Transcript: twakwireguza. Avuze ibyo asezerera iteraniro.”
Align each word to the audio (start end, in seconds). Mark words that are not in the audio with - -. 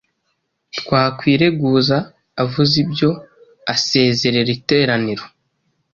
twakwireguza. 0.77 1.97
Avuze 2.43 2.73
ibyo 2.83 3.09
asezerera 3.73 4.49
iteraniro.” 4.57 5.23